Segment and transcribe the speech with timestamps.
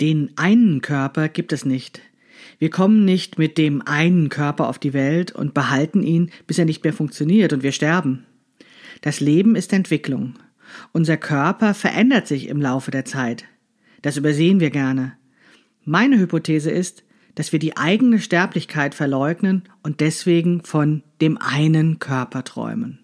[0.00, 2.00] Den einen Körper gibt es nicht.
[2.58, 6.64] Wir kommen nicht mit dem einen Körper auf die Welt und behalten ihn, bis er
[6.64, 8.26] nicht mehr funktioniert und wir sterben.
[9.02, 10.34] Das Leben ist Entwicklung.
[10.92, 13.44] Unser Körper verändert sich im Laufe der Zeit.
[14.02, 15.16] Das übersehen wir gerne.
[15.84, 17.04] Meine Hypothese ist,
[17.34, 23.03] dass wir die eigene Sterblichkeit verleugnen und deswegen von dem einen Körper träumen.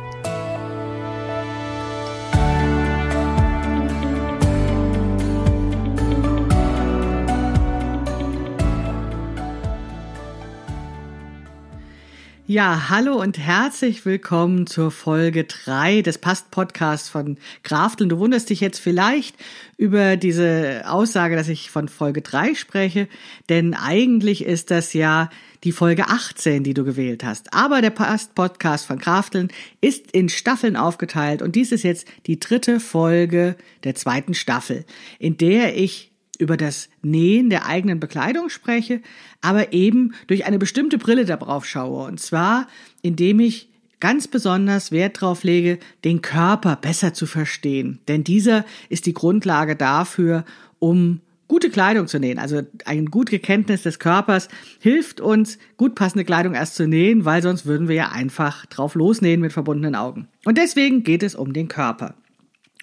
[12.47, 18.09] Ja, hallo und herzlich willkommen zur Folge drei des Past-Podcasts von Krafteln.
[18.09, 19.35] Du wunderst dich jetzt vielleicht
[19.77, 23.07] über diese Aussage, dass ich von Folge drei spreche,
[23.49, 25.29] denn eigentlich ist das ja
[25.63, 27.53] die Folge 18, die du gewählt hast.
[27.53, 32.79] Aber der Past-Podcast von Krafteln ist in Staffeln aufgeteilt und dies ist jetzt die dritte
[32.79, 34.83] Folge der zweiten Staffel,
[35.19, 36.10] in der ich
[36.41, 39.01] über das Nähen der eigenen Bekleidung spreche,
[39.41, 42.05] aber eben durch eine bestimmte Brille darauf schaue.
[42.07, 42.67] Und zwar,
[43.01, 47.99] indem ich ganz besonders Wert darauf lege, den Körper besser zu verstehen.
[48.07, 50.43] Denn dieser ist die Grundlage dafür,
[50.79, 52.39] um gute Kleidung zu nähen.
[52.39, 54.47] Also ein gute Kenntnis des Körpers
[54.79, 58.95] hilft uns, gut passende Kleidung erst zu nähen, weil sonst würden wir ja einfach drauf
[58.95, 60.27] losnähen mit verbundenen Augen.
[60.45, 62.15] Und deswegen geht es um den Körper.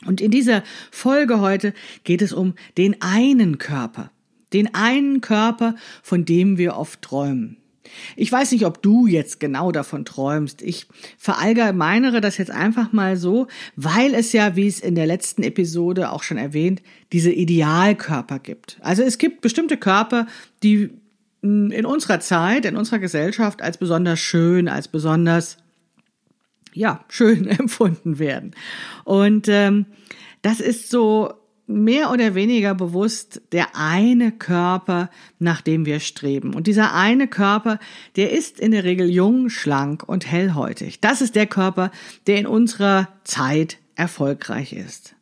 [0.07, 4.11] Und in dieser Folge heute geht es um den einen Körper.
[4.53, 7.59] Den einen Körper, von dem wir oft träumen.
[8.17, 10.63] Ich weiß nicht, ob du jetzt genau davon träumst.
[10.63, 15.43] Ich verallgemeinere das jetzt einfach mal so, weil es ja, wie es in der letzten
[15.43, 16.83] Episode auch schon erwähnt,
[17.13, 18.79] diese Idealkörper gibt.
[18.81, 20.27] Also es gibt bestimmte Körper,
[20.63, 20.91] die
[21.41, 25.57] in unserer Zeit, in unserer Gesellschaft als besonders schön, als besonders
[26.79, 28.53] ja, schön empfunden werden.
[29.05, 29.87] Und ähm,
[30.43, 31.33] das ist so
[31.67, 36.55] mehr oder weniger bewusst der eine Körper, nach dem wir streben.
[36.55, 37.79] Und dieser eine Körper,
[38.17, 41.01] der ist in der Regel jung, schlank und hellhäutig.
[41.01, 41.91] Das ist der Körper,
[42.27, 45.15] der in unserer Zeit erfolgreich ist.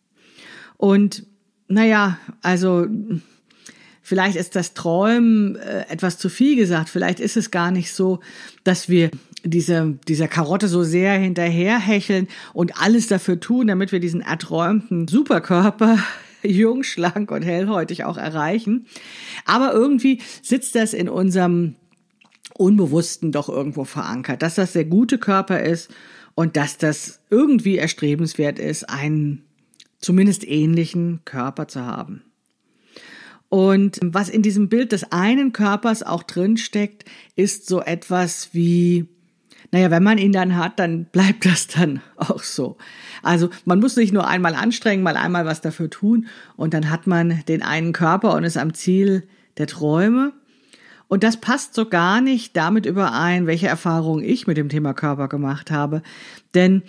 [0.77, 1.27] Und
[1.67, 2.87] naja, also
[4.03, 6.91] vielleicht ist das Träumen äh, etwas zu viel gesagt.
[6.91, 8.21] Vielleicht ist es gar nicht so,
[8.63, 9.11] dass wir
[9.47, 15.99] diese, dieser Karotte so sehr hinterherhecheln und alles dafür tun, damit wir diesen erträumten Superkörper
[16.43, 18.87] jung, schlank und hellhäutig auch erreichen.
[19.45, 21.77] Aber irgendwie sitzt das in unserem
[22.55, 25.91] Unbewussten doch irgendwo verankert, dass das der gute Körper ist
[26.35, 29.45] und dass das irgendwie erstrebenswert ist, einen
[29.99, 32.23] zumindest ähnlichen Körper zu haben.
[33.49, 37.05] Und was in diesem Bild des einen Körpers auch drin steckt,
[37.37, 39.07] ist so etwas wie
[39.73, 42.77] naja, wenn man ihn dann hat, dann bleibt das dann auch so.
[43.23, 47.07] Also man muss sich nur einmal anstrengen, mal einmal was dafür tun und dann hat
[47.07, 49.27] man den einen Körper und ist am Ziel
[49.59, 50.33] der Träume.
[51.09, 55.29] Und das passt so gar nicht damit überein, welche Erfahrungen ich mit dem Thema Körper
[55.29, 56.03] gemacht habe.
[56.55, 56.83] Denn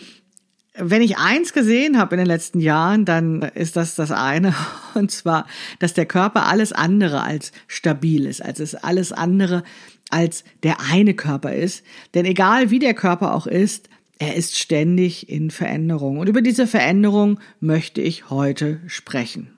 [0.80, 4.54] wenn ich eins gesehen habe in den letzten Jahren, dann ist das das eine,
[4.94, 5.48] und zwar,
[5.80, 9.64] dass der Körper alles andere als stabil ist, als es alles andere
[10.10, 11.84] als der eine Körper ist.
[12.14, 16.18] Denn egal wie der Körper auch ist, er ist ständig in Veränderung.
[16.18, 19.52] Und über diese Veränderung möchte ich heute sprechen.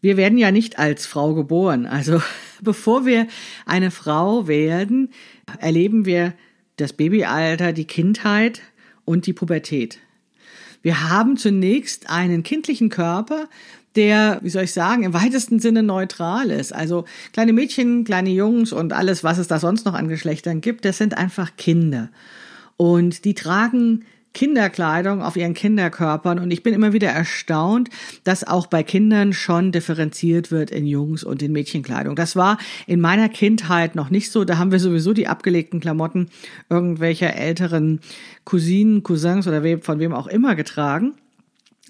[0.00, 1.86] Wir werden ja nicht als Frau geboren.
[1.86, 2.22] Also
[2.62, 3.26] bevor wir
[3.66, 5.10] eine Frau werden,
[5.58, 6.34] erleben wir
[6.76, 8.62] das Babyalter, die Kindheit
[9.04, 9.98] und die Pubertät.
[10.82, 13.48] Wir haben zunächst einen kindlichen Körper,
[13.96, 16.74] der, wie soll ich sagen, im weitesten Sinne neutral ist.
[16.74, 20.84] Also kleine Mädchen, kleine Jungs und alles, was es da sonst noch an Geschlechtern gibt,
[20.84, 22.08] das sind einfach Kinder.
[22.76, 27.90] Und die tragen Kinderkleidung auf ihren Kinderkörpern und ich bin immer wieder erstaunt,
[28.22, 32.14] dass auch bei Kindern schon differenziert wird in Jungs und in Mädchenkleidung.
[32.14, 34.44] Das war in meiner Kindheit noch nicht so.
[34.44, 36.28] Da haben wir sowieso die abgelegten Klamotten
[36.68, 38.00] irgendwelcher älteren
[38.44, 41.14] Cousinen, Cousins oder von wem auch immer getragen.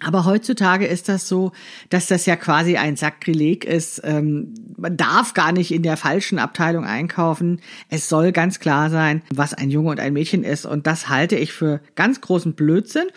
[0.02, 1.52] Aber heutzutage ist das so,
[1.90, 4.00] dass das ja quasi ein Sakrileg ist.
[4.04, 7.60] Ähm, man darf gar nicht in der falschen Abteilung einkaufen.
[7.90, 10.64] Es soll ganz klar sein, was ein Junge und ein Mädchen ist.
[10.64, 13.08] Und das halte ich für ganz großen Blödsinn.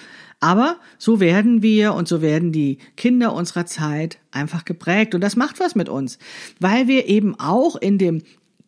[0.41, 5.15] Aber so werden wir und so werden die Kinder unserer Zeit einfach geprägt.
[5.15, 6.19] Und das macht was mit uns,
[6.59, 8.23] weil wir eben auch in dem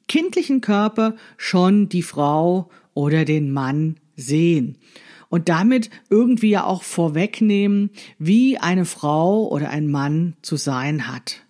[0.08, 4.78] kindlichen Körper schon die Frau oder den Mann sehen
[5.36, 11.42] und damit irgendwie ja auch vorwegnehmen, wie eine Frau oder ein Mann zu sein hat.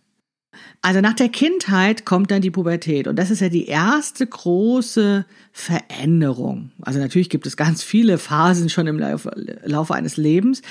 [0.81, 5.27] Also nach der Kindheit kommt dann die Pubertät und das ist ja die erste große
[5.51, 6.71] Veränderung.
[6.81, 9.31] Also natürlich gibt es ganz viele Phasen schon im Laufe,
[9.63, 10.63] Laufe eines Lebens,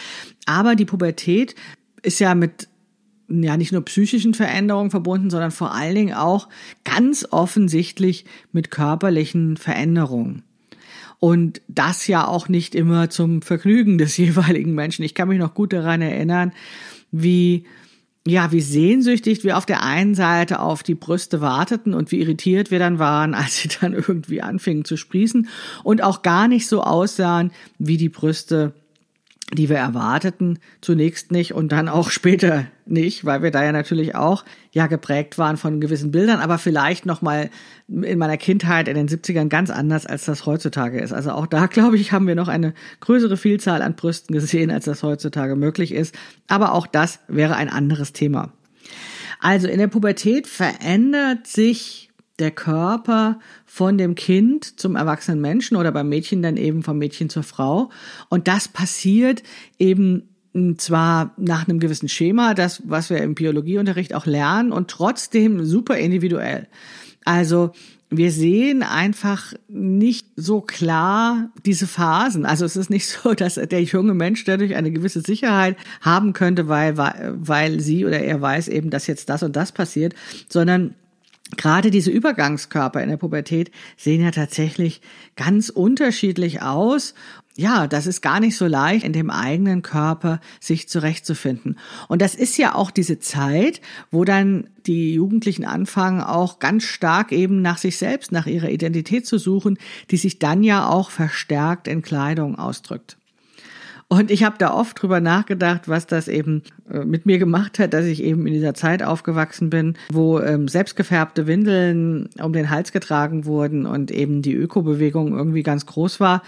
[0.44, 1.54] aber die Pubertät
[2.02, 2.66] ist ja mit
[3.28, 6.48] ja nicht nur psychischen Veränderungen verbunden, sondern vor allen Dingen auch
[6.82, 10.42] ganz offensichtlich mit körperlichen Veränderungen.
[11.24, 15.06] Und das ja auch nicht immer zum Vergnügen des jeweiligen Menschen.
[15.06, 16.52] Ich kann mich noch gut daran erinnern,
[17.12, 17.64] wie
[18.26, 22.70] ja, wie sehnsüchtig wir auf der einen Seite auf die Brüste warteten und wie irritiert
[22.70, 25.48] wir dann waren, als sie dann irgendwie anfingen zu sprießen
[25.82, 28.74] und auch gar nicht so aussahen wie die Brüste
[29.54, 34.14] die wir erwarteten, zunächst nicht und dann auch später nicht, weil wir da ja natürlich
[34.14, 37.50] auch ja geprägt waren von gewissen Bildern, aber vielleicht noch mal
[37.88, 41.12] in meiner Kindheit in den 70ern ganz anders als das heutzutage ist.
[41.12, 44.84] Also auch da glaube ich, haben wir noch eine größere Vielzahl an Brüsten gesehen, als
[44.84, 46.14] das heutzutage möglich ist,
[46.48, 48.52] aber auch das wäre ein anderes Thema.
[49.40, 55.92] Also in der Pubertät verändert sich der Körper von dem Kind zum erwachsenen Menschen oder
[55.92, 57.90] beim Mädchen dann eben vom Mädchen zur Frau.
[58.28, 59.42] Und das passiert
[59.78, 60.28] eben
[60.76, 65.96] zwar nach einem gewissen Schema, das, was wir im Biologieunterricht auch lernen, und trotzdem super
[65.96, 66.68] individuell.
[67.24, 67.72] Also
[68.10, 72.46] wir sehen einfach nicht so klar diese Phasen.
[72.46, 76.68] Also es ist nicht so, dass der junge Mensch dadurch eine gewisse Sicherheit haben könnte,
[76.68, 80.14] weil, weil sie oder er weiß eben, dass jetzt das und das passiert,
[80.48, 80.94] sondern
[81.56, 85.00] Gerade diese Übergangskörper in der Pubertät sehen ja tatsächlich
[85.36, 87.14] ganz unterschiedlich aus.
[87.56, 91.78] Ja, das ist gar nicht so leicht, in dem eigenen Körper sich zurechtzufinden.
[92.08, 93.80] Und das ist ja auch diese Zeit,
[94.10, 99.26] wo dann die Jugendlichen anfangen, auch ganz stark eben nach sich selbst, nach ihrer Identität
[99.26, 99.78] zu suchen,
[100.10, 103.16] die sich dann ja auch verstärkt in Kleidung ausdrückt.
[104.08, 107.94] Und ich habe da oft drüber nachgedacht, was das eben äh, mit mir gemacht hat,
[107.94, 112.92] dass ich eben in dieser Zeit aufgewachsen bin, wo ähm, selbstgefärbte Windeln um den Hals
[112.92, 116.42] getragen wurden und eben die Ökobewegung irgendwie ganz groß war,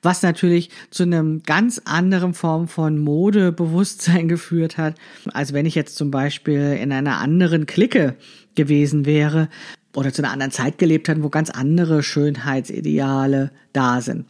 [0.00, 4.94] was natürlich zu einem ganz anderen Form von Modebewusstsein geführt hat,
[5.32, 8.16] als wenn ich jetzt zum Beispiel in einer anderen Clique
[8.54, 9.48] gewesen wäre
[9.94, 14.26] oder zu einer anderen Zeit gelebt hat, wo ganz andere Schönheitsideale da sind.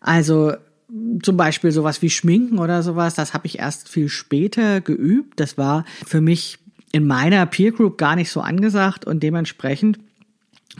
[0.00, 0.52] Also
[1.22, 5.40] zum Beispiel sowas wie Schminken oder sowas, das habe ich erst viel später geübt.
[5.40, 6.58] Das war für mich
[6.92, 9.98] in meiner Peer Group gar nicht so angesagt und dementsprechend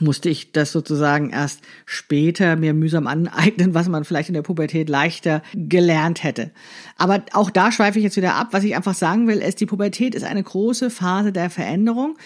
[0.00, 4.88] musste ich das sozusagen erst später mir mühsam aneignen, was man vielleicht in der Pubertät
[4.88, 6.50] leichter gelernt hätte.
[6.96, 8.48] Aber auch da schweife ich jetzt wieder ab.
[8.52, 12.16] Was ich einfach sagen will, ist, die Pubertät ist eine große Phase der Veränderung,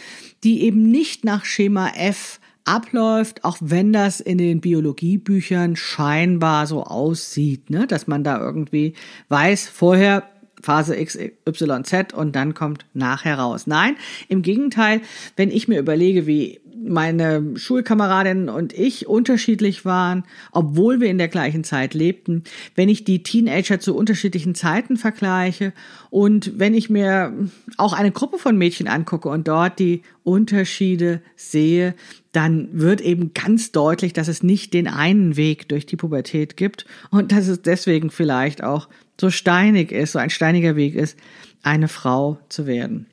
[0.44, 6.84] die eben nicht nach Schema F abläuft, auch wenn das in den Biologiebüchern scheinbar so
[6.84, 7.86] aussieht, ne?
[7.86, 8.94] dass man da irgendwie
[9.28, 10.24] weiß, vorher
[10.60, 11.16] Phase X,
[11.46, 13.66] Y, Z und dann kommt nachher raus.
[13.66, 13.96] Nein,
[14.28, 15.00] im Gegenteil,
[15.36, 21.28] wenn ich mir überlege, wie meine Schulkameradinnen und ich unterschiedlich waren, obwohl wir in der
[21.28, 22.44] gleichen Zeit lebten,
[22.74, 25.72] wenn ich die Teenager zu unterschiedlichen Zeiten vergleiche
[26.10, 27.32] und wenn ich mir
[27.76, 31.94] auch eine Gruppe von Mädchen angucke und dort die Unterschiede sehe,
[32.32, 36.84] dann wird eben ganz deutlich, dass es nicht den einen Weg durch die Pubertät gibt
[37.10, 38.88] und dass es deswegen vielleicht auch
[39.20, 41.18] so steinig ist, so ein steiniger Weg ist,
[41.62, 43.06] eine Frau zu werden.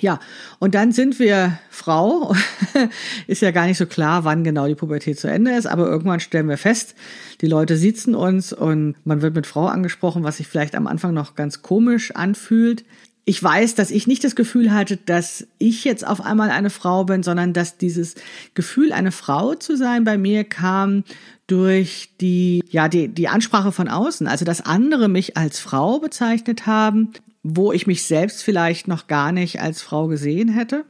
[0.00, 0.20] Ja,
[0.58, 2.34] und dann sind wir Frau.
[3.26, 6.20] ist ja gar nicht so klar, wann genau die Pubertät zu Ende ist, aber irgendwann
[6.20, 6.94] stellen wir fest,
[7.40, 11.14] die Leute sitzen uns und man wird mit Frau angesprochen, was sich vielleicht am Anfang
[11.14, 12.84] noch ganz komisch anfühlt.
[13.26, 17.04] Ich weiß, dass ich nicht das Gefühl hatte, dass ich jetzt auf einmal eine Frau
[17.04, 18.16] bin, sondern dass dieses
[18.52, 21.04] Gefühl, eine Frau zu sein, bei mir kam
[21.46, 24.26] durch die, ja, die, die Ansprache von außen.
[24.26, 29.32] Also, dass andere mich als Frau bezeichnet haben, wo ich mich selbst vielleicht noch gar
[29.32, 30.84] nicht als Frau gesehen hätte.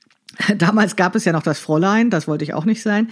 [0.56, 3.08] Damals gab es ja noch das Fräulein, das wollte ich auch nicht sein.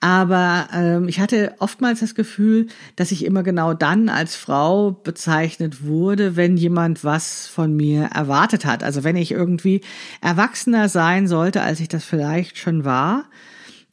[0.00, 5.84] Aber ähm, ich hatte oftmals das Gefühl, dass ich immer genau dann als Frau bezeichnet
[5.84, 8.84] wurde, wenn jemand was von mir erwartet hat.
[8.84, 9.80] Also wenn ich irgendwie
[10.20, 13.24] erwachsener sein sollte, als ich das vielleicht schon war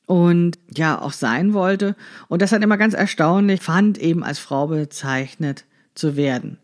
[0.06, 1.96] und ja auch sein wollte.
[2.28, 6.58] Und das dann immer ganz erstaunlich fand, eben als Frau bezeichnet zu werden.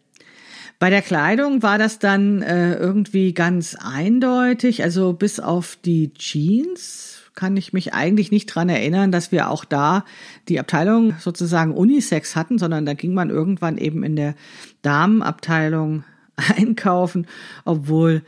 [0.79, 7.21] Bei der Kleidung war das dann äh, irgendwie ganz eindeutig, also bis auf die Jeans
[7.35, 10.05] kann ich mich eigentlich nicht dran erinnern, dass wir auch da
[10.49, 14.35] die Abteilung sozusagen Unisex hatten, sondern da ging man irgendwann eben in der
[14.81, 16.03] Damenabteilung
[16.35, 17.27] einkaufen,
[17.63, 18.23] obwohl,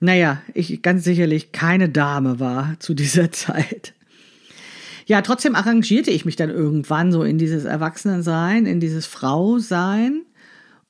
[0.00, 3.94] naja, ich ganz sicherlich keine Dame war zu dieser Zeit.
[5.06, 10.22] Ja, trotzdem arrangierte ich mich dann irgendwann so in dieses Erwachsenensein, in dieses Frausein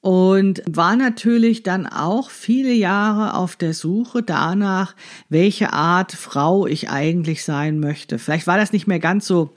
[0.01, 4.97] und war natürlich dann auch viele Jahre auf der Suche danach,
[5.29, 8.19] welche Art Frau ich eigentlich sein möchte.
[8.19, 9.51] Vielleicht war das nicht mehr ganz so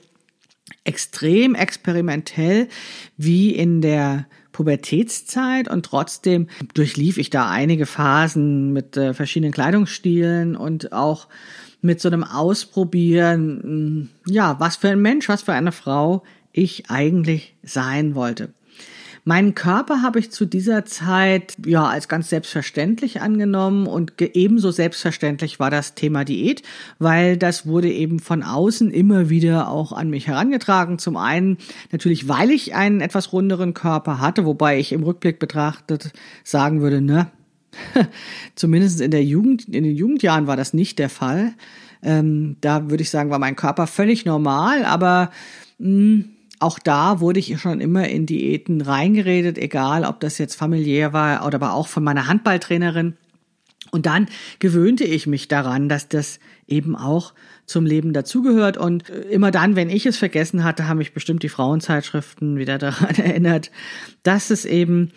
[0.84, 2.68] extrem experimentell
[3.16, 10.54] wie in der Pubertätszeit und trotzdem durchlief ich da einige Phasen mit äh, verschiedenen Kleidungsstilen
[10.54, 11.28] und auch
[11.82, 16.22] mit so einem Ausprobieren, hm, ja, was für ein Mensch, was für eine Frau
[16.52, 18.50] ich eigentlich sein wollte.
[19.24, 25.60] Meinen Körper habe ich zu dieser Zeit ja als ganz selbstverständlich angenommen und ebenso selbstverständlich
[25.60, 26.62] war das Thema Diät,
[26.98, 30.98] weil das wurde eben von außen immer wieder auch an mich herangetragen.
[30.98, 31.58] Zum einen
[31.92, 37.02] natürlich, weil ich einen etwas runderen Körper hatte, wobei ich im Rückblick betrachtet sagen würde,
[37.02, 37.30] ne,
[38.54, 41.54] zumindest in der Jugend, in den Jugendjahren war das nicht der Fall.
[42.02, 45.30] Ähm, da würde ich sagen, war mein Körper völlig normal, aber
[45.78, 46.24] mh, hm,
[46.60, 51.46] auch da wurde ich schon immer in Diäten reingeredet, egal ob das jetzt familiär war
[51.46, 53.16] oder aber auch von meiner Handballtrainerin.
[53.90, 57.32] Und dann gewöhnte ich mich daran, dass das eben auch
[57.64, 58.76] zum Leben dazugehört.
[58.76, 63.14] Und immer dann, wenn ich es vergessen hatte, haben mich bestimmt die Frauenzeitschriften wieder daran
[63.16, 63.70] erinnert,
[64.22, 65.12] dass es eben,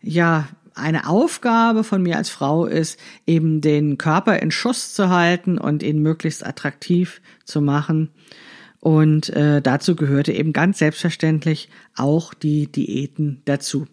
[0.00, 5.58] ja, eine Aufgabe von mir als Frau ist, eben den Körper in Schuss zu halten
[5.58, 8.10] und ihn möglichst attraktiv zu machen.
[8.80, 13.86] Und äh, dazu gehörte eben ganz selbstverständlich auch die Diäten dazu.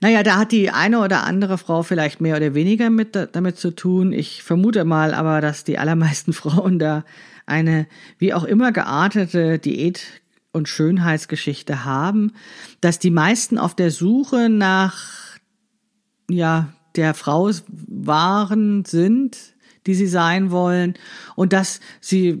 [0.00, 3.70] Naja, da hat die eine oder andere Frau vielleicht mehr oder weniger mit, damit zu
[3.70, 4.12] tun.
[4.12, 7.04] Ich vermute mal aber, dass die allermeisten Frauen da
[7.46, 7.86] eine
[8.18, 10.02] wie auch immer geartete Diät
[10.54, 12.32] und Schönheitsgeschichte haben,
[12.80, 14.96] dass die meisten auf der Suche nach
[16.30, 19.36] ja der Frau waren sind,
[19.86, 20.94] die sie sein wollen
[21.36, 22.40] und dass sie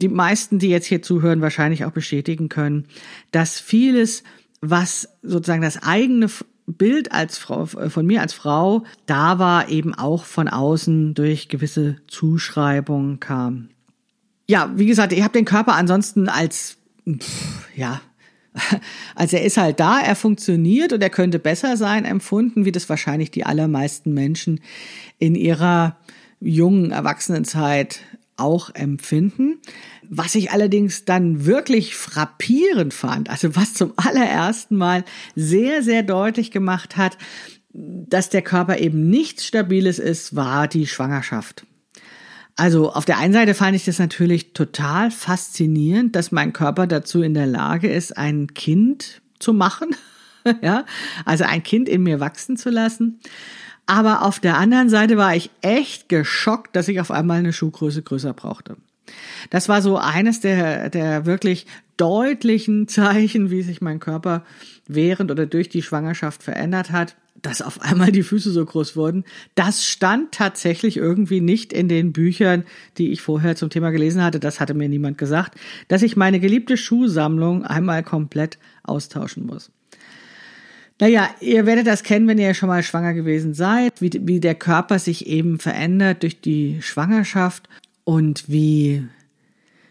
[0.00, 2.86] die meisten, die jetzt hier zuhören, wahrscheinlich auch bestätigen können,
[3.30, 4.22] dass vieles,
[4.60, 6.28] was sozusagen das eigene
[6.66, 11.96] Bild als Frau, von mir als Frau da war, eben auch von außen durch gewisse
[12.08, 13.70] Zuschreibungen kam.
[14.48, 16.76] Ja, wie gesagt, ich habe den Körper ansonsten als,
[17.74, 18.00] ja,
[19.14, 22.88] also er ist halt da, er funktioniert und er könnte besser sein empfunden, wie das
[22.88, 24.60] wahrscheinlich die allermeisten Menschen
[25.18, 25.96] in ihrer
[26.40, 28.00] jungen Erwachsenenzeit
[28.36, 29.58] auch empfinden.
[30.08, 36.50] Was ich allerdings dann wirklich frappierend fand, also was zum allerersten Mal sehr, sehr deutlich
[36.50, 37.16] gemacht hat,
[37.72, 41.66] dass der Körper eben nichts Stabiles ist, war die Schwangerschaft.
[42.56, 47.22] Also auf der einen Seite fand ich das natürlich total faszinierend, dass mein Körper dazu
[47.22, 49.94] in der Lage ist, ein Kind zu machen,
[50.62, 50.86] ja,
[51.26, 53.20] also ein Kind in mir wachsen zu lassen.
[53.84, 58.02] Aber auf der anderen Seite war ich echt geschockt, dass ich auf einmal eine Schuhgröße
[58.02, 58.76] größer brauchte.
[59.50, 61.66] Das war so eines der, der wirklich
[61.96, 64.44] deutlichen Zeichen, wie sich mein Körper
[64.86, 69.24] während oder durch die Schwangerschaft verändert hat, dass auf einmal die Füße so groß wurden.
[69.54, 72.64] Das stand tatsächlich irgendwie nicht in den Büchern,
[72.98, 74.40] die ich vorher zum Thema gelesen hatte.
[74.40, 79.70] Das hatte mir niemand gesagt, dass ich meine geliebte Schuhsammlung einmal komplett austauschen muss.
[80.98, 84.54] Naja, ihr werdet das kennen, wenn ihr schon mal schwanger gewesen seid, wie, wie der
[84.54, 87.68] Körper sich eben verändert durch die Schwangerschaft
[88.04, 89.06] und wie,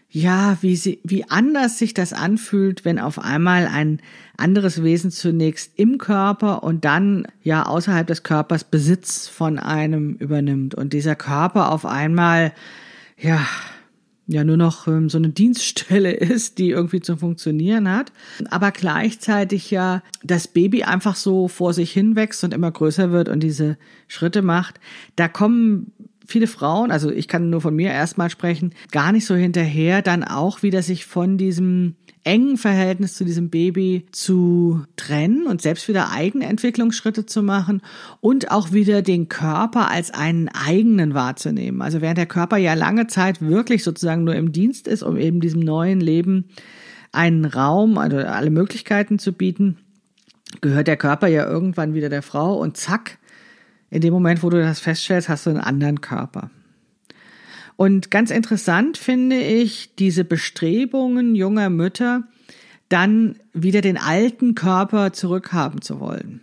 [0.08, 4.00] ja, wie sie, wie anders sich das anfühlt, wenn auf einmal ein
[4.36, 10.74] anderes Wesen zunächst im Körper und dann ja außerhalb des Körpers Besitz von einem übernimmt.
[10.74, 12.52] Und dieser Körper auf einmal,
[13.18, 13.46] ja,
[14.26, 18.12] ja nur noch ähm, so eine Dienststelle ist, die irgendwie zu funktionieren hat,
[18.50, 23.40] aber gleichzeitig ja das Baby einfach so vor sich hinwächst und immer größer wird und
[23.40, 23.76] diese
[24.08, 24.80] Schritte macht,
[25.16, 25.92] da kommen
[26.26, 30.24] viele Frauen, also ich kann nur von mir erstmal sprechen, gar nicht so hinterher, dann
[30.24, 36.10] auch wieder sich von diesem engen Verhältnis zu diesem Baby zu trennen und selbst wieder
[36.10, 37.82] eigene Entwicklungsschritte zu machen
[38.20, 41.82] und auch wieder den Körper als einen eigenen wahrzunehmen.
[41.82, 45.40] Also während der Körper ja lange Zeit wirklich sozusagen nur im Dienst ist, um eben
[45.40, 46.48] diesem neuen Leben
[47.12, 49.78] einen Raum, also alle Möglichkeiten zu bieten,
[50.60, 53.18] gehört der Körper ja irgendwann wieder der Frau und zack,
[53.90, 56.50] in dem Moment, wo du das feststellst, hast du einen anderen Körper.
[57.76, 62.24] Und ganz interessant finde ich diese Bestrebungen junger Mütter,
[62.88, 66.40] dann wieder den alten Körper zurückhaben zu wollen.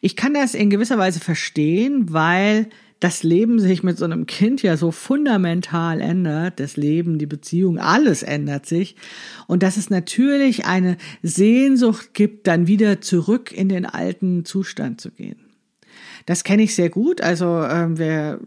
[0.00, 2.68] Ich kann das in gewisser Weise verstehen, weil
[3.00, 7.78] das Leben sich mit so einem Kind ja so fundamental ändert, das Leben, die Beziehung,
[7.78, 8.96] alles ändert sich
[9.46, 15.12] und dass es natürlich eine Sehnsucht gibt, dann wieder zurück in den alten Zustand zu
[15.12, 15.47] gehen.
[16.26, 17.20] Das kenne ich sehr gut.
[17.20, 18.40] Also ähm, wir,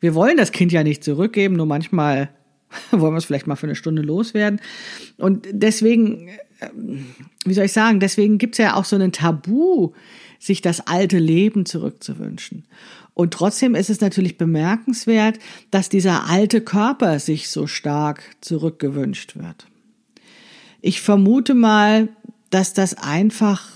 [0.00, 2.30] wir wollen das Kind ja nicht zurückgeben, nur manchmal
[2.90, 4.60] wollen wir es vielleicht mal für eine Stunde loswerden.
[5.16, 6.28] Und deswegen,
[6.60, 7.06] ähm,
[7.44, 9.92] wie soll ich sagen, deswegen gibt es ja auch so ein Tabu,
[10.38, 12.64] sich das alte Leben zurückzuwünschen.
[13.14, 15.40] Und trotzdem ist es natürlich bemerkenswert,
[15.72, 19.66] dass dieser alte Körper sich so stark zurückgewünscht wird.
[20.80, 22.10] Ich vermute mal,
[22.50, 23.68] dass das einfach,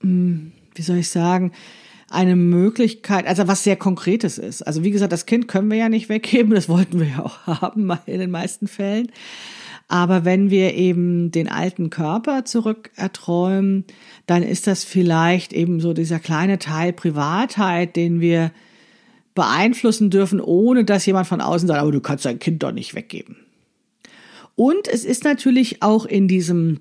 [0.00, 1.52] hm, wie soll ich sagen,
[2.10, 4.62] eine Möglichkeit, also was sehr Konkretes ist.
[4.62, 7.46] Also wie gesagt, das Kind können wir ja nicht weggeben, das wollten wir ja auch
[7.62, 9.12] haben in den meisten Fällen.
[9.88, 13.84] Aber wenn wir eben den alten Körper zurück erträumen,
[14.26, 18.52] dann ist das vielleicht eben so dieser kleine Teil Privatheit, den wir
[19.34, 22.94] beeinflussen dürfen, ohne dass jemand von außen sagt, aber du kannst dein Kind doch nicht
[22.94, 23.36] weggeben.
[24.56, 26.80] Und es ist natürlich auch in diesem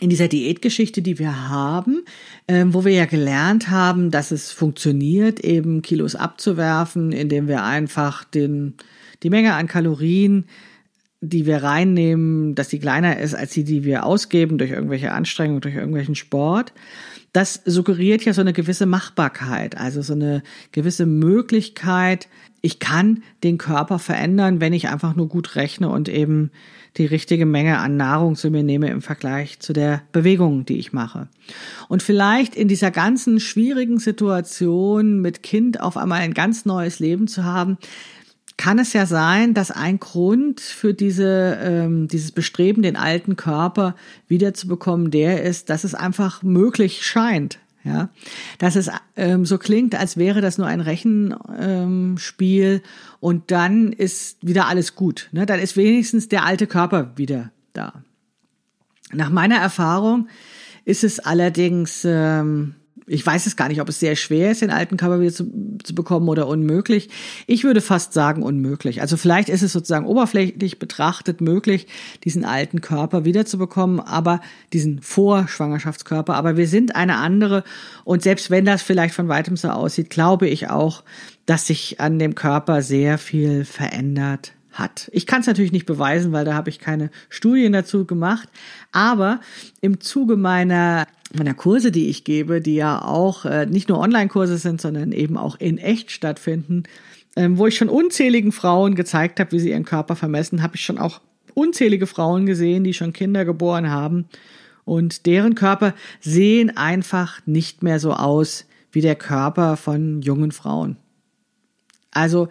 [0.00, 2.04] in dieser Diätgeschichte, die wir haben,
[2.46, 8.24] äh, wo wir ja gelernt haben, dass es funktioniert, eben Kilos abzuwerfen, indem wir einfach
[8.24, 8.74] den,
[9.22, 10.46] die Menge an Kalorien
[11.20, 15.60] die wir reinnehmen, dass die kleiner ist als die, die wir ausgeben durch irgendwelche Anstrengungen,
[15.60, 16.72] durch irgendwelchen Sport.
[17.32, 20.42] Das suggeriert ja so eine gewisse Machbarkeit, also so eine
[20.72, 22.28] gewisse Möglichkeit.
[22.62, 26.50] Ich kann den Körper verändern, wenn ich einfach nur gut rechne und eben
[26.96, 30.92] die richtige Menge an Nahrung zu mir nehme im Vergleich zu der Bewegung, die ich
[30.92, 31.28] mache.
[31.88, 37.28] Und vielleicht in dieser ganzen schwierigen Situation mit Kind auf einmal ein ganz neues Leben
[37.28, 37.78] zu haben,
[38.56, 43.94] kann es ja sein, dass ein Grund für diese, ähm, dieses Bestreben, den alten Körper
[44.28, 47.58] wiederzubekommen, der ist, dass es einfach möglich scheint.
[47.82, 48.10] Ja,
[48.58, 52.80] dass es ähm, so klingt, als wäre das nur ein Rechenspiel ähm,
[53.20, 55.30] und dann ist wieder alles gut.
[55.32, 55.46] Ne?
[55.46, 58.04] Dann ist wenigstens der alte Körper wieder da.
[59.12, 60.28] Nach meiner Erfahrung
[60.84, 62.74] ist es allerdings ähm,
[63.10, 65.50] ich weiß es gar nicht, ob es sehr schwer ist, den alten Körper wieder zu,
[65.82, 67.08] zu bekommen oder unmöglich.
[67.48, 69.00] Ich würde fast sagen unmöglich.
[69.00, 71.88] Also vielleicht ist es sozusagen oberflächlich betrachtet möglich,
[72.22, 74.40] diesen alten Körper wiederzubekommen, aber
[74.72, 76.34] diesen Vorschwangerschaftskörper.
[76.34, 77.64] Aber wir sind eine andere.
[78.04, 81.02] Und selbst wenn das vielleicht von weitem so aussieht, glaube ich auch,
[81.46, 85.10] dass sich an dem Körper sehr viel verändert hat.
[85.12, 88.48] Ich kann es natürlich nicht beweisen, weil da habe ich keine Studien dazu gemacht.
[88.92, 89.40] Aber
[89.80, 94.58] im Zuge meiner meiner Kurse, die ich gebe, die ja auch äh, nicht nur Online-Kurse
[94.58, 96.82] sind, sondern eben auch in echt stattfinden,
[97.36, 100.84] ähm, wo ich schon unzähligen Frauen gezeigt habe, wie sie ihren Körper vermessen, habe ich
[100.84, 101.20] schon auch
[101.54, 104.26] unzählige Frauen gesehen, die schon Kinder geboren haben
[104.84, 110.96] und deren Körper sehen einfach nicht mehr so aus wie der Körper von jungen Frauen.
[112.10, 112.48] Also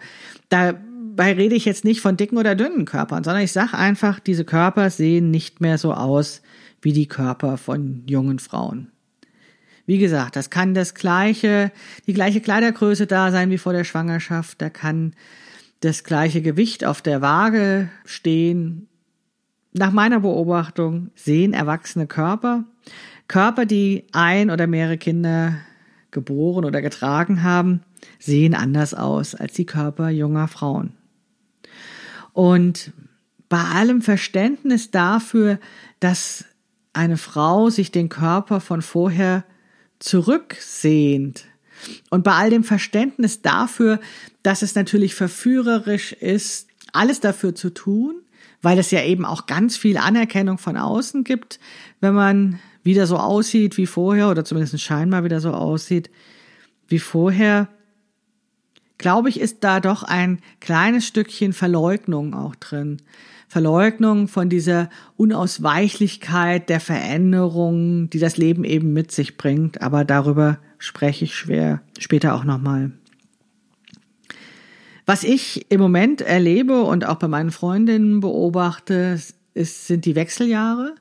[1.20, 4.46] dabei rede ich jetzt nicht von dicken oder dünnen Körpern, sondern ich sage einfach, diese
[4.46, 6.40] Körper sehen nicht mehr so aus
[6.80, 8.90] wie die Körper von jungen Frauen.
[9.84, 11.72] Wie gesagt, das kann das gleiche,
[12.06, 14.62] die gleiche Kleidergröße da sein wie vor der Schwangerschaft.
[14.62, 15.12] Da kann
[15.80, 18.88] das gleiche Gewicht auf der Waage stehen.
[19.74, 22.64] Nach meiner Beobachtung sehen erwachsene Körper,
[23.28, 25.58] Körper, die ein oder mehrere Kinder
[26.12, 27.82] geboren oder getragen haben,
[28.18, 30.94] sehen anders aus als die Körper junger Frauen.
[32.40, 32.94] Und
[33.50, 35.60] bei allem Verständnis dafür,
[36.00, 36.46] dass
[36.94, 39.44] eine Frau sich den Körper von vorher
[39.98, 41.44] zurücksehnt
[42.08, 44.00] und bei all dem Verständnis dafür,
[44.42, 48.22] dass es natürlich verführerisch ist, alles dafür zu tun,
[48.62, 51.60] weil es ja eben auch ganz viel Anerkennung von außen gibt,
[52.00, 56.10] wenn man wieder so aussieht wie vorher oder zumindest scheinbar wieder so aussieht
[56.88, 57.68] wie vorher,
[59.00, 62.98] glaube ich, ist da doch ein kleines Stückchen Verleugnung auch drin.
[63.48, 69.82] Verleugnung von dieser Unausweichlichkeit der Veränderungen, die das Leben eben mit sich bringt.
[69.82, 72.92] Aber darüber spreche ich schwer später auch nochmal.
[75.06, 79.18] Was ich im Moment erlebe und auch bei meinen Freundinnen beobachte,
[79.54, 80.94] ist, sind die Wechseljahre,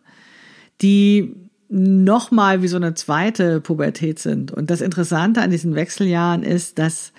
[0.81, 1.35] die
[1.67, 4.51] nochmal wie so eine zweite Pubertät sind.
[4.51, 7.13] Und das Interessante an diesen Wechseljahren ist, dass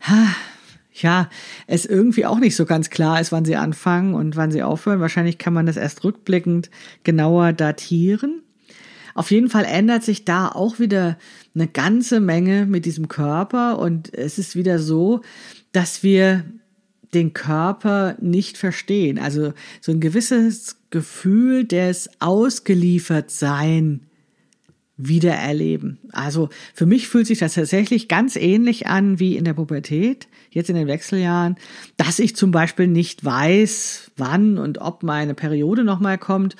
[0.00, 0.34] ha,
[0.92, 1.28] ja,
[1.66, 5.00] es irgendwie auch nicht so ganz klar ist, wann sie anfangen und wann sie aufhören.
[5.00, 6.70] Wahrscheinlich kann man das erst rückblickend
[7.04, 8.42] genauer datieren.
[9.14, 11.18] Auf jeden Fall ändert sich da auch wieder
[11.54, 15.22] eine ganze Menge mit diesem Körper und es ist wieder so,
[15.72, 16.44] dass wir
[17.14, 19.18] den Körper nicht verstehen.
[19.18, 24.05] Also so ein gewisses Gefühl des Ausgeliefertsein
[24.96, 25.98] wieder erleben.
[26.12, 30.70] Also für mich fühlt sich das tatsächlich ganz ähnlich an wie in der Pubertät, jetzt
[30.70, 31.56] in den Wechseljahren,
[31.96, 36.56] dass ich zum Beispiel nicht weiß, wann und ob meine Periode nochmal kommt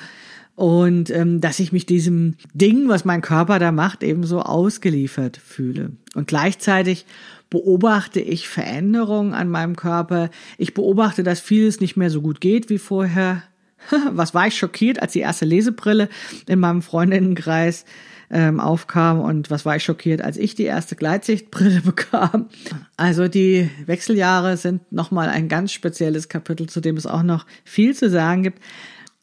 [0.54, 5.92] und ähm, dass ich mich diesem Ding, was mein Körper da macht, ebenso ausgeliefert fühle.
[6.14, 7.06] Und gleichzeitig
[7.48, 10.30] beobachte ich Veränderungen an meinem Körper.
[10.58, 13.42] Ich beobachte, dass vieles nicht mehr so gut geht wie vorher.
[14.10, 16.08] Was war ich schockiert, als die erste Lesebrille
[16.48, 17.84] in meinem Freundinnenkreis
[18.30, 22.48] ähm, aufkam und was war ich schockiert, als ich die erste Gleitsichtbrille bekam.
[22.96, 27.94] Also die Wechseljahre sind nochmal ein ganz spezielles Kapitel, zu dem es auch noch viel
[27.94, 28.60] zu sagen gibt.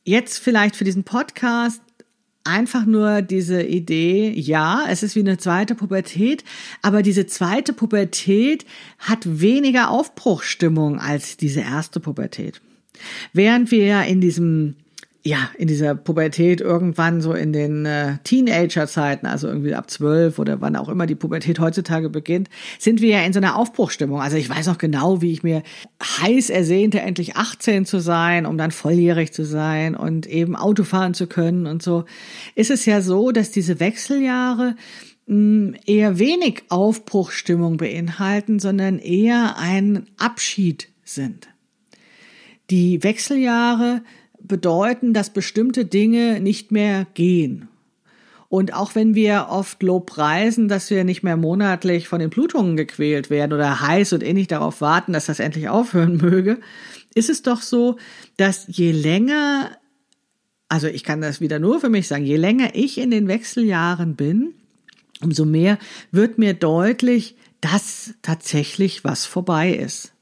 [0.03, 1.81] Jetzt vielleicht für diesen Podcast
[2.43, 6.43] einfach nur diese Idee, ja, es ist wie eine zweite Pubertät,
[6.81, 8.65] aber diese zweite Pubertät
[8.99, 12.61] hat weniger Aufbruchstimmung als diese erste Pubertät.
[13.31, 14.75] Während wir ja in diesem
[15.25, 20.59] ja, in dieser Pubertät irgendwann so in den äh, Teenager-Zeiten, also irgendwie ab zwölf oder
[20.59, 24.19] wann auch immer die Pubertät heutzutage beginnt, sind wir ja in so einer Aufbruchstimmung.
[24.19, 25.63] Also ich weiß noch genau, wie ich mir
[26.03, 31.13] heiß ersehnte, endlich 18 zu sein, um dann volljährig zu sein und eben Auto fahren
[31.13, 32.03] zu können und so.
[32.55, 34.75] Ist es ja so, dass diese Wechseljahre
[35.27, 41.47] mh, hm, eher wenig Aufbruchstimmung beinhalten, sondern eher ein Abschied sind.
[42.69, 44.01] Die Wechseljahre
[44.43, 47.67] bedeuten, dass bestimmte Dinge nicht mehr gehen.
[48.53, 52.77] Und auch wenn wir oft Lob preisen, dass wir nicht mehr monatlich von den Blutungen
[52.77, 56.59] gequält werden oder heiß und innig darauf warten, dass das endlich aufhören möge,
[57.15, 57.97] ist es doch so,
[58.37, 59.71] dass je länger,
[60.69, 64.15] also ich kann das wieder nur für mich sagen, je länger ich in den Wechseljahren
[64.15, 64.53] bin,
[65.19, 65.79] umso mehr
[66.11, 70.12] wird mir deutlich, dass tatsächlich was vorbei ist.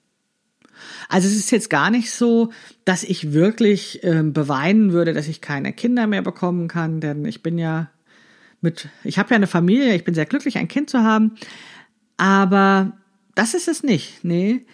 [1.11, 2.53] Also es ist jetzt gar nicht so,
[2.85, 7.43] dass ich wirklich äh, beweinen würde, dass ich keine Kinder mehr bekommen kann, denn ich
[7.43, 7.91] bin ja
[8.61, 11.35] mit, ich habe ja eine Familie, ich bin sehr glücklich, ein Kind zu haben,
[12.15, 12.93] aber
[13.35, 14.65] das ist es nicht, nee.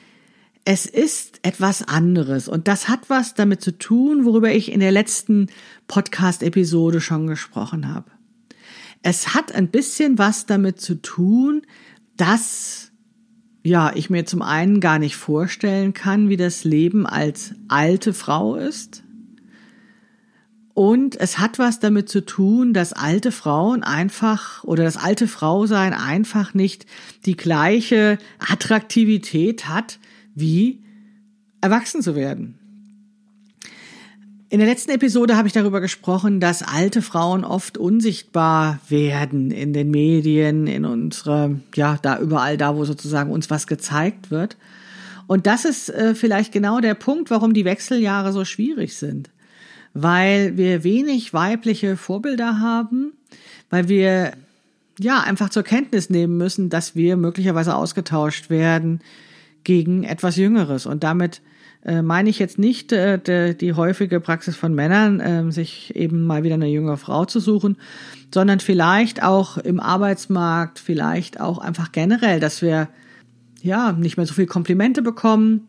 [0.64, 4.92] Es ist etwas anderes und das hat was damit zu tun, worüber ich in der
[4.92, 5.48] letzten
[5.88, 8.12] Podcast-Episode schon gesprochen habe.
[9.02, 11.64] Es hat ein bisschen was damit zu tun,
[12.16, 12.87] dass
[13.68, 18.56] ja, ich mir zum einen gar nicht vorstellen kann, wie das Leben als alte Frau
[18.56, 19.04] ist.
[20.74, 25.94] Und es hat was damit zu tun, dass alte Frauen einfach oder das alte Frausein
[25.94, 26.86] einfach nicht
[27.26, 30.00] die gleiche Attraktivität hat,
[30.34, 30.84] wie
[31.60, 32.57] erwachsen zu werden.
[34.50, 39.74] In der letzten Episode habe ich darüber gesprochen, dass alte Frauen oft unsichtbar werden in
[39.74, 44.56] den Medien, in unserer, ja, da überall da, wo sozusagen uns was gezeigt wird.
[45.28, 49.30] Und das ist äh, vielleicht genau der Punkt, warum die Wechseljahre so schwierig sind.
[49.94, 53.12] Weil wir wenig weibliche Vorbilder haben,
[53.70, 54.32] weil wir
[54.98, 59.02] ja einfach zur Kenntnis nehmen müssen, dass wir möglicherweise ausgetauscht werden
[59.66, 61.42] gegen etwas Jüngeres und damit
[61.86, 66.26] äh, meine ich jetzt nicht äh, de, die häufige Praxis von Männern, äh, sich eben
[66.26, 67.78] mal wieder eine junge Frau zu suchen,
[68.34, 72.90] sondern vielleicht auch im Arbeitsmarkt, vielleicht auch einfach generell, dass wir
[73.62, 75.68] ja nicht mehr so viel Komplimente bekommen,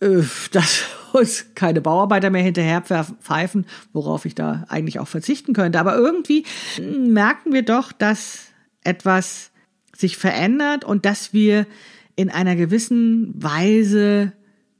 [0.00, 5.80] äh, dass uns keine Bauarbeiter mehr hinterher pfeifen, worauf ich da eigentlich auch verzichten könnte.
[5.80, 6.44] Aber irgendwie
[6.80, 8.48] merken wir doch, dass
[8.84, 9.50] etwas
[9.96, 11.66] sich verändert und dass wir
[12.14, 14.32] in einer gewissen Weise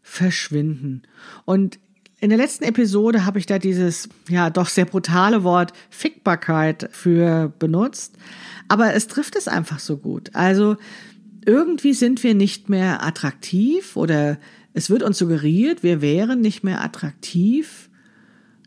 [0.09, 1.03] verschwinden.
[1.45, 1.79] Und
[2.21, 7.53] in der letzten Episode habe ich da dieses, ja, doch sehr brutale Wort Fickbarkeit für
[7.59, 8.17] benutzt.
[8.67, 10.35] Aber es trifft es einfach so gut.
[10.35, 10.77] Also
[11.47, 14.39] irgendwie sind wir nicht mehr attraktiv oder
[14.73, 17.88] es wird uns suggeriert, wir wären nicht mehr attraktiv.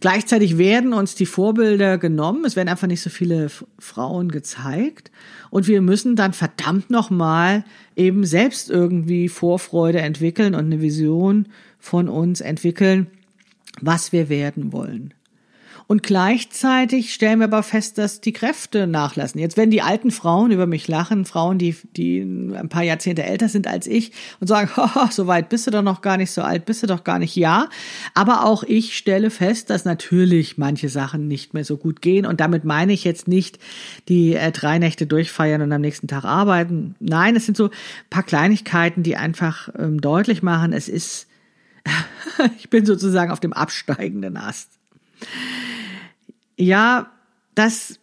[0.01, 2.43] Gleichzeitig werden uns die Vorbilder genommen.
[2.43, 5.11] Es werden einfach nicht so viele Frauen gezeigt.
[5.51, 7.63] Und wir müssen dann verdammt nochmal
[7.95, 13.07] eben selbst irgendwie Vorfreude entwickeln und eine Vision von uns entwickeln,
[13.79, 15.13] was wir werden wollen.
[15.91, 19.41] Und gleichzeitig stellen wir aber fest, dass die Kräfte nachlassen.
[19.41, 23.49] Jetzt werden die alten Frauen über mich lachen, Frauen, die, die ein paar Jahrzehnte älter
[23.49, 24.69] sind als ich und sagen,
[25.11, 27.35] so weit bist du doch noch gar nicht, so alt bist du doch gar nicht.
[27.35, 27.67] Ja,
[28.13, 32.25] aber auch ich stelle fest, dass natürlich manche Sachen nicht mehr so gut gehen.
[32.25, 33.59] Und damit meine ich jetzt nicht
[34.07, 36.95] die äh, drei Nächte durchfeiern und am nächsten Tag arbeiten.
[37.01, 37.69] Nein, es sind so
[38.09, 41.27] paar Kleinigkeiten, die einfach ähm, deutlich machen, es ist,
[42.59, 44.69] ich bin sozusagen auf dem absteigenden Ast.
[46.57, 47.11] Ja,
[47.55, 47.99] das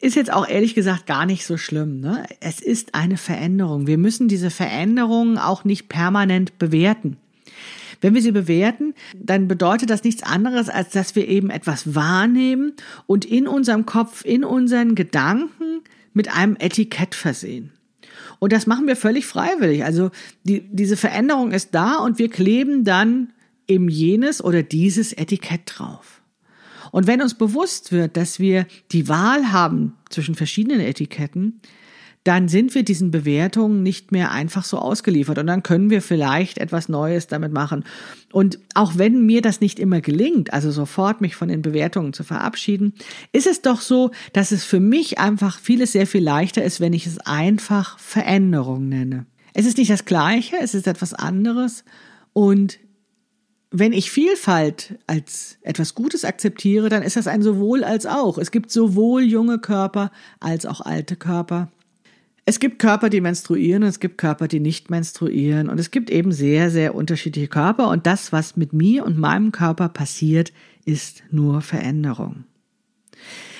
[0.00, 2.00] ist jetzt auch ehrlich gesagt gar nicht so schlimm.
[2.00, 2.24] Ne?
[2.40, 3.86] Es ist eine Veränderung.
[3.86, 7.16] Wir müssen diese Veränderung auch nicht permanent bewerten.
[8.00, 12.74] Wenn wir sie bewerten, dann bedeutet das nichts anderes, als dass wir eben etwas wahrnehmen
[13.06, 15.80] und in unserem Kopf, in unseren Gedanken
[16.12, 17.72] mit einem Etikett versehen.
[18.38, 19.84] Und das machen wir völlig freiwillig.
[19.84, 20.10] Also
[20.44, 23.32] die, diese Veränderung ist da und wir kleben dann
[23.66, 26.17] eben jenes oder dieses Etikett drauf.
[26.90, 31.60] Und wenn uns bewusst wird, dass wir die Wahl haben zwischen verschiedenen Etiketten,
[32.24, 36.58] dann sind wir diesen Bewertungen nicht mehr einfach so ausgeliefert und dann können wir vielleicht
[36.58, 37.84] etwas Neues damit machen.
[38.32, 42.24] Und auch wenn mir das nicht immer gelingt, also sofort mich von den Bewertungen zu
[42.24, 42.92] verabschieden,
[43.32, 46.92] ist es doch so, dass es für mich einfach vieles sehr viel leichter ist, wenn
[46.92, 49.24] ich es einfach Veränderung nenne.
[49.54, 51.82] Es ist nicht das Gleiche, es ist etwas anderes
[52.34, 52.78] und
[53.70, 58.38] wenn ich Vielfalt als etwas Gutes akzeptiere, dann ist das ein sowohl als auch.
[58.38, 61.70] Es gibt sowohl junge Körper als auch alte Körper.
[62.46, 65.68] Es gibt Körper, die menstruieren und es gibt Körper, die nicht menstruieren.
[65.68, 67.90] Und es gibt eben sehr, sehr unterschiedliche Körper.
[67.90, 70.54] Und das, was mit mir und meinem Körper passiert,
[70.86, 72.44] ist nur Veränderung.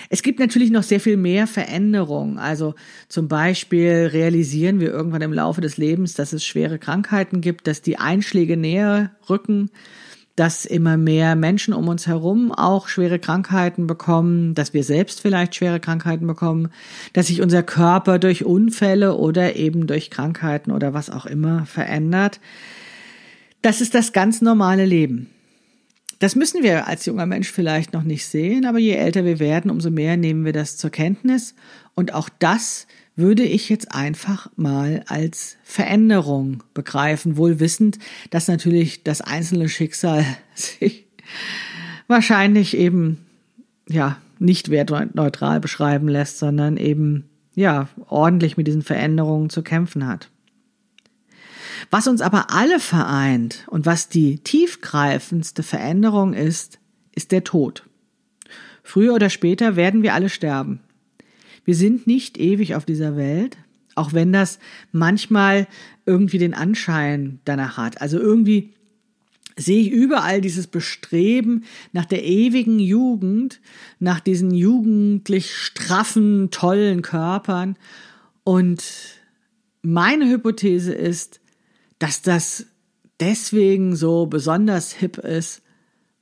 [0.09, 2.39] Es gibt natürlich noch sehr viel mehr Veränderungen.
[2.39, 2.75] Also
[3.09, 7.83] zum Beispiel realisieren wir irgendwann im Laufe des Lebens, dass es schwere Krankheiten gibt, dass
[7.83, 9.71] die Einschläge näher rücken,
[10.39, 15.57] dass immer mehr Menschen um uns herum auch schwere Krankheiten bekommen, dass wir selbst vielleicht
[15.57, 16.69] schwere Krankheiten bekommen,
[17.13, 22.39] dass sich unser Körper durch Unfälle oder eben durch Krankheiten oder was auch immer verändert.
[23.63, 25.29] Das ist das ganz normale Leben.
[26.21, 29.71] Das müssen wir als junger Mensch vielleicht noch nicht sehen, aber je älter wir werden,
[29.73, 31.57] umso mehr nehmen wir das zur Kenntnis.
[31.97, 32.87] Und auch das
[33.19, 37.99] würde ich jetzt einfach mal als Veränderung begreifen, wohl wissend,
[38.31, 41.07] dass natürlich das einzelne Schicksal sich
[42.07, 43.27] wahrscheinlich eben,
[43.89, 50.31] ja, nicht wertneutral beschreiben lässt, sondern eben, ja, ordentlich mit diesen Veränderungen zu kämpfen hat.
[51.91, 56.79] Was uns aber alle vereint und was die tiefgreifendste Veränderung ist,
[57.17, 57.83] ist der Tod.
[58.85, 60.81] Früher oder später werden wir alle sterben.
[61.69, 63.59] Wir sind nicht ewig auf dieser Welt,
[63.95, 64.59] auch wenn das
[64.91, 65.69] manchmal
[66.07, 68.01] irgendwie den Anschein danach hat.
[68.01, 68.73] Also irgendwie
[69.55, 73.61] sehe ich überall dieses Bestreben nach der ewigen Jugend,
[73.99, 77.77] nach diesen jugendlich straffen, tollen Körpern.
[78.45, 78.83] Und
[79.83, 81.39] meine Hypothese ist,
[81.99, 82.65] dass das
[83.21, 85.61] deswegen so besonders hip ist,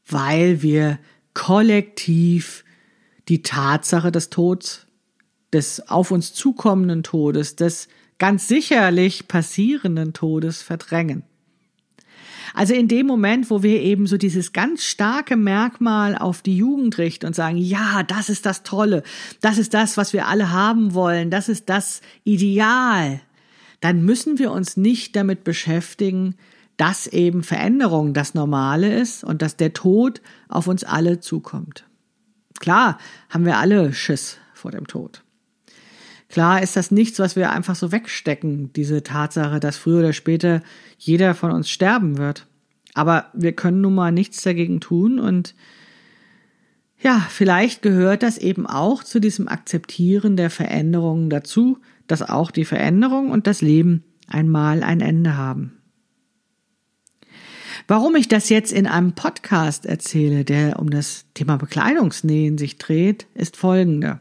[0.08, 0.98] weil wir
[1.34, 2.64] kollektiv
[3.28, 4.85] die Tatsache des Todes
[5.52, 11.22] des auf uns zukommenden Todes, des ganz sicherlich passierenden Todes verdrängen.
[12.54, 16.96] Also in dem Moment, wo wir eben so dieses ganz starke Merkmal auf die Jugend
[16.96, 19.02] richten und sagen, ja, das ist das Tolle,
[19.42, 23.20] das ist das, was wir alle haben wollen, das ist das Ideal,
[23.80, 26.34] dann müssen wir uns nicht damit beschäftigen,
[26.78, 31.84] dass eben Veränderung das Normale ist und dass der Tod auf uns alle zukommt.
[32.58, 35.22] Klar haben wir alle Schiss vor dem Tod.
[36.28, 40.62] Klar ist das nichts, was wir einfach so wegstecken, diese Tatsache, dass früher oder später
[40.98, 42.46] jeder von uns sterben wird.
[42.94, 45.54] Aber wir können nun mal nichts dagegen tun und
[46.98, 52.64] ja, vielleicht gehört das eben auch zu diesem Akzeptieren der Veränderungen dazu, dass auch die
[52.64, 55.76] Veränderung und das Leben einmal ein Ende haben.
[57.88, 63.26] Warum ich das jetzt in einem Podcast erzähle, der um das Thema Bekleidungsnähen sich dreht,
[63.34, 64.20] ist folgende.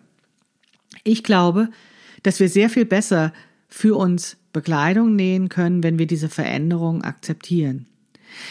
[1.03, 1.69] Ich glaube,
[2.25, 3.33] dass wir sehr viel besser
[3.67, 7.87] für uns Bekleidung nähen können, wenn wir diese Veränderung akzeptieren.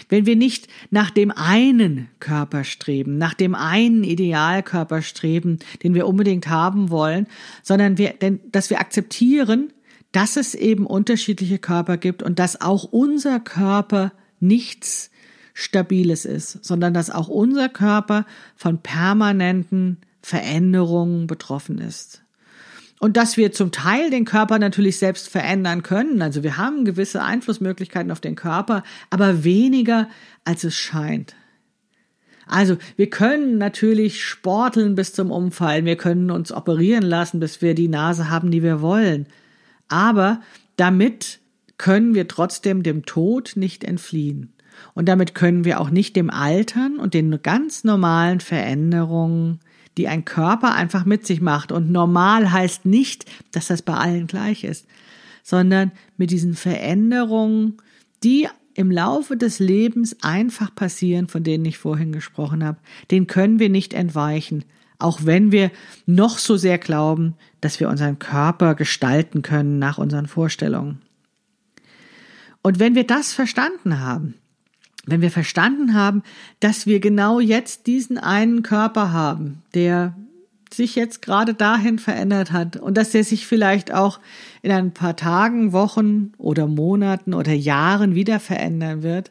[0.08, 6.06] Wenn wir nicht nach dem einen Körper streben, nach dem einen Idealkörper streben, den wir
[6.06, 7.26] unbedingt haben wollen,
[7.62, 9.72] sondern wir, denn, dass wir akzeptieren,
[10.12, 15.10] dass es eben unterschiedliche Körper gibt und dass auch unser Körper nichts
[15.54, 22.23] Stabiles ist, sondern dass auch unser Körper von permanenten Veränderungen betroffen ist.
[23.00, 26.22] Und dass wir zum Teil den Körper natürlich selbst verändern können.
[26.22, 30.08] Also wir haben gewisse Einflussmöglichkeiten auf den Körper, aber weniger
[30.44, 31.34] als es scheint.
[32.46, 37.74] Also wir können natürlich sporteln bis zum Umfallen, wir können uns operieren lassen, bis wir
[37.74, 39.26] die Nase haben, die wir wollen.
[39.88, 40.40] Aber
[40.76, 41.40] damit
[41.78, 44.52] können wir trotzdem dem Tod nicht entfliehen.
[44.94, 49.60] Und damit können wir auch nicht dem Altern und den ganz normalen Veränderungen
[49.96, 51.72] die ein Körper einfach mit sich macht.
[51.72, 54.86] Und normal heißt nicht, dass das bei allen gleich ist,
[55.42, 57.78] sondern mit diesen Veränderungen,
[58.22, 62.78] die im Laufe des Lebens einfach passieren, von denen ich vorhin gesprochen habe,
[63.10, 64.64] den können wir nicht entweichen,
[64.98, 65.70] auch wenn wir
[66.06, 71.02] noch so sehr glauben, dass wir unseren Körper gestalten können nach unseren Vorstellungen.
[72.62, 74.34] Und wenn wir das verstanden haben,
[75.06, 76.22] wenn wir verstanden haben,
[76.60, 80.14] dass wir genau jetzt diesen einen Körper haben, der
[80.72, 84.20] sich jetzt gerade dahin verändert hat und dass der sich vielleicht auch
[84.62, 89.30] in ein paar Tagen, Wochen oder Monaten oder Jahren wieder verändern wird,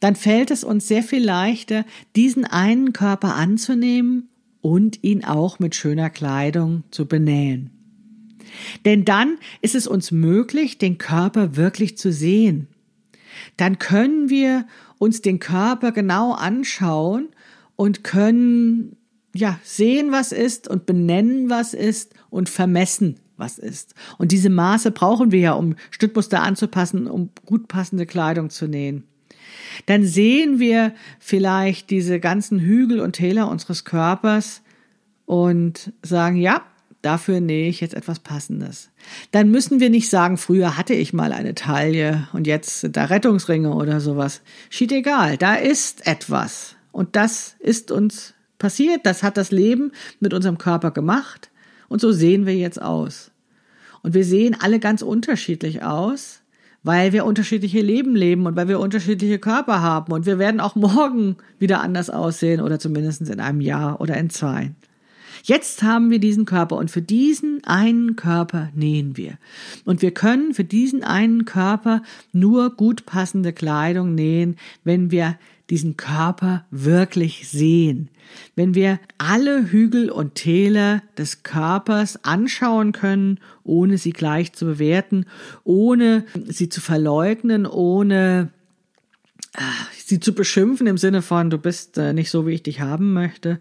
[0.00, 4.28] dann fällt es uns sehr viel leichter, diesen einen Körper anzunehmen
[4.60, 7.70] und ihn auch mit schöner Kleidung zu benähen.
[8.84, 12.68] Denn dann ist es uns möglich, den Körper wirklich zu sehen.
[13.56, 14.66] Dann können wir
[15.02, 17.30] uns den Körper genau anschauen
[17.74, 18.96] und können
[19.34, 23.96] ja sehen, was ist und benennen, was ist und vermessen, was ist.
[24.18, 29.02] Und diese Maße brauchen wir ja, um Schnittmuster anzupassen, um gut passende Kleidung zu nähen.
[29.86, 34.62] Dann sehen wir vielleicht diese ganzen Hügel und Täler unseres Körpers
[35.26, 36.62] und sagen, ja,
[37.02, 38.90] dafür nähe ich jetzt etwas Passendes.
[39.32, 43.04] Dann müssen wir nicht sagen, früher hatte ich mal eine Taille und jetzt sind da
[43.06, 44.40] Rettungsringe oder sowas.
[44.70, 46.76] Schied egal, da ist etwas.
[46.92, 51.50] Und das ist uns passiert, das hat das Leben mit unserem Körper gemacht
[51.88, 53.30] und so sehen wir jetzt aus.
[54.02, 56.40] Und wir sehen alle ganz unterschiedlich aus,
[56.82, 60.74] weil wir unterschiedliche Leben leben und weil wir unterschiedliche Körper haben und wir werden auch
[60.74, 64.72] morgen wieder anders aussehen oder zumindest in einem Jahr oder in zwei.
[65.42, 69.38] Jetzt haben wir diesen Körper und für diesen einen Körper nähen wir.
[69.84, 72.02] Und wir können für diesen einen Körper
[72.32, 75.36] nur gut passende Kleidung nähen, wenn wir
[75.68, 78.08] diesen Körper wirklich sehen.
[78.54, 85.26] Wenn wir alle Hügel und Täler des Körpers anschauen können, ohne sie gleich zu bewerten,
[85.64, 88.50] ohne sie zu verleugnen, ohne
[89.54, 89.62] äh,
[89.96, 93.12] sie zu beschimpfen im Sinne von, du bist äh, nicht so, wie ich dich haben
[93.12, 93.58] möchte,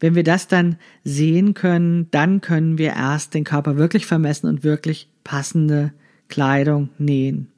[0.00, 4.64] wenn wir das dann sehen können, dann können wir erst den Körper wirklich vermessen und
[4.64, 5.92] wirklich passende
[6.28, 7.48] Kleidung nähen.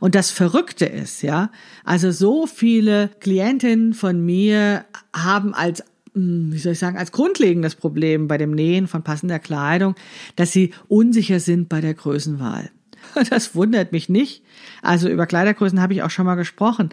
[0.00, 1.50] Und das Verrückte ist, ja,
[1.84, 5.82] also so viele Klientinnen von mir haben als
[6.14, 9.96] hm, wie soll ich sagen, als grundlegendes Problem bei dem Nähen von passender Kleidung,
[10.36, 12.70] dass sie unsicher sind bei der Größenwahl.
[13.30, 14.42] Das wundert mich nicht.
[14.82, 16.88] Also über Kleidergrößen habe ich auch schon mal gesprochen.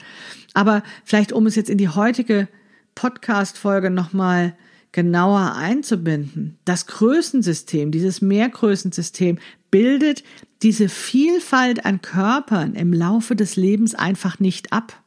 [0.53, 2.47] Aber vielleicht, um es jetzt in die heutige
[2.95, 4.55] Podcast-Folge nochmal
[4.91, 6.57] genauer einzubinden.
[6.65, 10.23] Das Größensystem, dieses Mehrgrößensystem bildet
[10.61, 15.01] diese Vielfalt an Körpern im Laufe des Lebens einfach nicht ab.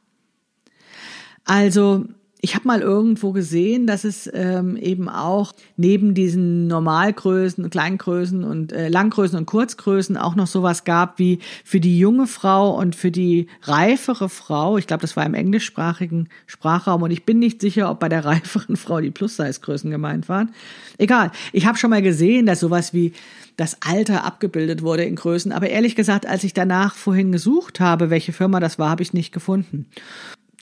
[1.45, 2.07] Also
[2.45, 8.71] ich habe mal irgendwo gesehen, dass es ähm, eben auch neben diesen Normalgrößen, Kleingrößen und
[8.71, 13.11] äh, Langgrößen und Kurzgrößen auch noch sowas gab wie für die junge Frau und für
[13.11, 14.77] die reifere Frau.
[14.77, 18.25] Ich glaube, das war im englischsprachigen Sprachraum und ich bin nicht sicher, ob bei der
[18.27, 20.53] reiferen Frau die Plus-Size-Größen gemeint waren.
[20.99, 21.31] Egal.
[21.55, 23.15] Ich habe schon mal gesehen, dass sowas wie
[23.57, 25.51] das Alter abgebildet wurde in Größen.
[25.51, 29.15] Aber ehrlich gesagt, als ich danach vorhin gesucht habe, welche Firma das war, habe ich
[29.15, 29.87] nicht gefunden.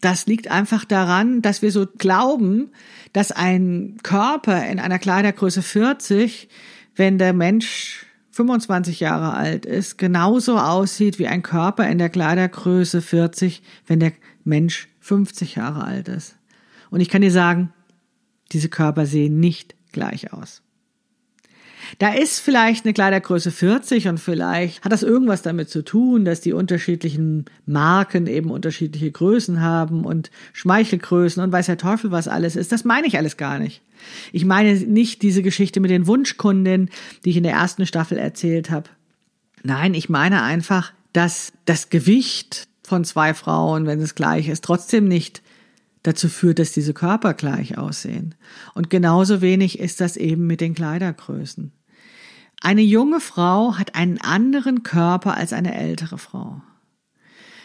[0.02, 2.72] Das liegt einfach daran, dass wir so glauben,
[3.12, 6.48] dass ein Körper in einer Kleidergröße 40,
[6.96, 13.00] wenn der Mensch 25 Jahre alt ist, genauso aussieht wie ein Körper in der Kleidergröße
[13.00, 14.12] 40, wenn der
[14.42, 16.34] Mensch 50 Jahre alt ist.
[16.90, 17.72] Und ich kann dir sagen,
[18.50, 20.61] diese Körper sehen nicht gleich aus.
[21.98, 26.40] Da ist vielleicht eine Kleidergröße 40 und vielleicht hat das irgendwas damit zu tun, dass
[26.40, 32.56] die unterschiedlichen Marken eben unterschiedliche Größen haben und Schmeichelgrößen und weiß der Teufel was alles
[32.56, 32.72] ist.
[32.72, 33.82] Das meine ich alles gar nicht.
[34.32, 36.90] Ich meine nicht diese Geschichte mit den Wunschkundinnen,
[37.24, 38.90] die ich in der ersten Staffel erzählt habe.
[39.62, 45.06] Nein, ich meine einfach, dass das Gewicht von zwei Frauen, wenn es gleich ist, trotzdem
[45.06, 45.41] nicht
[46.02, 48.34] dazu führt, dass diese Körper gleich aussehen.
[48.74, 51.72] Und genauso wenig ist das eben mit den Kleidergrößen.
[52.60, 56.60] Eine junge Frau hat einen anderen Körper als eine ältere Frau.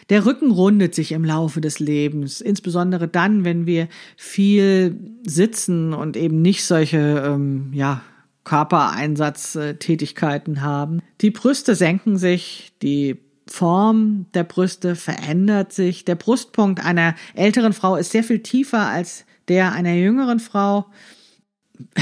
[0.08, 6.16] Der Rücken rundet sich im Laufe des Lebens, insbesondere dann, wenn wir viel sitzen und
[6.16, 8.00] eben nicht solche, ähm, ja,
[8.44, 11.02] Körpereinsatztätigkeiten haben.
[11.20, 16.04] Die Brüste senken sich, die Form der Brüste verändert sich.
[16.04, 20.86] Der Brustpunkt einer älteren Frau ist sehr viel tiefer als der einer jüngeren Frau.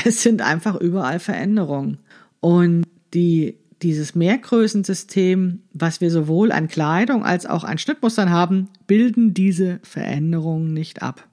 [0.04, 1.98] Es sind einfach überall Veränderungen.
[2.40, 9.34] Und die, dieses Mehrgrößensystem, was wir sowohl an Kleidung als auch an Schnittmustern haben, bilden
[9.34, 11.28] diese Veränderungen nicht ab.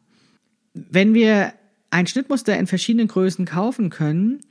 [0.74, 1.54] Wenn wir
[1.90, 4.42] ein Schnittmuster in verschiedenen Größen kaufen können,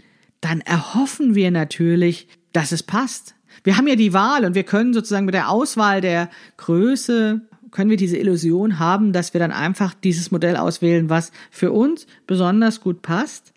[0.41, 3.35] dann erhoffen wir natürlich, dass es passt.
[3.65, 7.43] Wir haben ja die Wahl und wir können sozusagen mit der Auswahl der Größe
[7.73, 12.07] können wir diese Illusion haben, dass wir dann einfach dieses Modell auswählen, was für uns
[12.27, 13.53] besonders gut passt.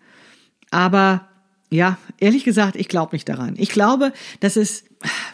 [0.70, 1.28] Aber
[1.70, 3.54] ja, ehrlich gesagt, ich glaube nicht daran.
[3.58, 4.84] Ich glaube, dass es,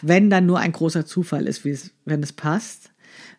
[0.01, 1.63] wenn dann nur ein großer Zufall ist,
[2.05, 2.91] wenn es passt,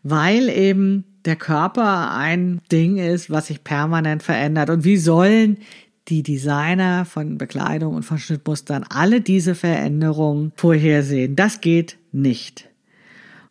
[0.02, 4.70] weil eben der Körper ein Ding ist, was sich permanent verändert.
[4.70, 5.58] Und wie sollen
[6.08, 11.36] die Designer von Bekleidung und von Schnittmustern alle diese Veränderungen vorhersehen?
[11.36, 12.68] Das geht nicht.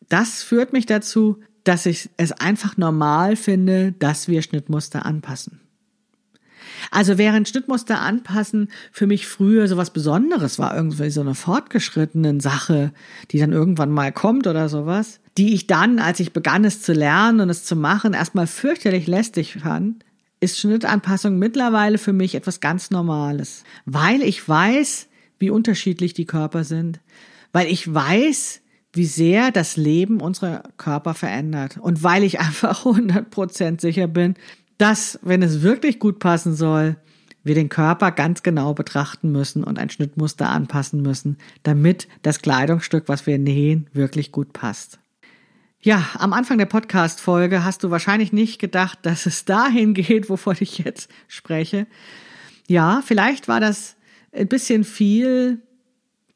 [0.09, 5.59] Das führt mich dazu, dass ich es einfach normal finde, dass wir Schnittmuster anpassen.
[6.91, 12.41] Also während Schnittmuster anpassen für mich früher so was Besonderes war, irgendwie so eine fortgeschrittene
[12.41, 12.91] Sache,
[13.31, 16.93] die dann irgendwann mal kommt oder sowas, die ich dann, als ich begann es zu
[16.93, 20.03] lernen und es zu machen, erstmal fürchterlich lästig fand,
[20.43, 25.07] ist Schnittanpassung mittlerweile für mich etwas ganz Normales, weil ich weiß,
[25.39, 26.99] wie unterschiedlich die Körper sind,
[27.51, 28.61] weil ich weiß,
[28.93, 31.77] wie sehr das Leben unserer Körper verändert.
[31.77, 34.35] Und weil ich einfach 100% sicher bin,
[34.77, 36.97] dass, wenn es wirklich gut passen soll,
[37.43, 43.07] wir den Körper ganz genau betrachten müssen und ein Schnittmuster anpassen müssen, damit das Kleidungsstück,
[43.07, 44.99] was wir nähen, wirklich gut passt.
[45.85, 50.55] Ja, am Anfang der Podcast-Folge hast du wahrscheinlich nicht gedacht, dass es dahin geht, wovon
[50.61, 51.87] ich jetzt spreche.
[52.69, 53.97] Ja, vielleicht war das
[54.31, 55.61] ein bisschen viel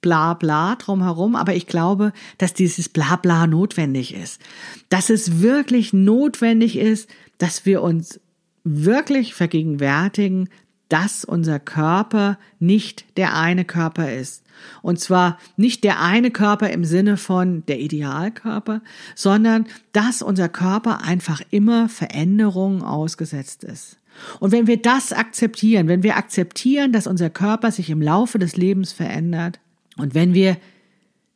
[0.02, 4.42] bla bla drumherum, aber ich glaube, dass dieses bla bla notwendig ist.
[4.90, 8.20] Dass es wirklich notwendig ist, dass wir uns
[8.66, 10.50] wirklich vergegenwärtigen,
[10.90, 14.44] dass unser Körper nicht der eine Körper ist.
[14.82, 18.82] Und zwar nicht der eine Körper im Sinne von der Idealkörper,
[19.16, 23.98] sondern dass unser Körper einfach immer Veränderungen ausgesetzt ist.
[24.40, 28.58] Und wenn wir das akzeptieren, wenn wir akzeptieren, dass unser Körper sich im Laufe des
[28.58, 29.60] Lebens verändert
[29.98, 30.58] und wenn wir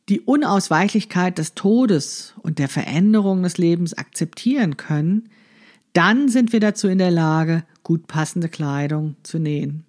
[0.08, 5.28] die Unausweichlichkeit des Todes und der Veränderung des Lebens akzeptieren können,
[5.92, 9.84] dann sind wir dazu in der Lage, gut passende Kleidung zu nähen.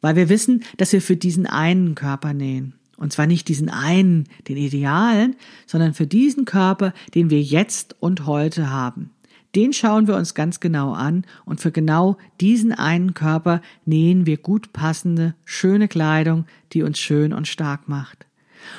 [0.00, 2.74] Weil wir wissen, dass wir für diesen einen Körper nähen.
[2.96, 5.36] Und zwar nicht diesen einen, den idealen,
[5.66, 9.10] sondern für diesen Körper, den wir jetzt und heute haben.
[9.54, 14.36] Den schauen wir uns ganz genau an und für genau diesen einen Körper nähen wir
[14.36, 18.26] gut passende, schöne Kleidung, die uns schön und stark macht.